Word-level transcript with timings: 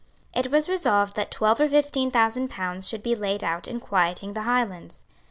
It 0.33 0.49
was 0.49 0.67
resolved 0.67 1.15
that 1.15 1.29
twelve 1.29 1.61
or 1.61 1.69
fifteen 1.69 2.09
thousand 2.09 2.49
pounds 2.49 2.89
should 2.89 3.03
be 3.03 3.13
laid 3.13 3.43
out 3.43 3.67
in 3.67 3.79
quieting 3.79 4.33
the 4.33 4.41
Highlands. 4.41 5.05